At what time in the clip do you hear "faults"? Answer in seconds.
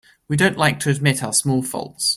1.61-2.09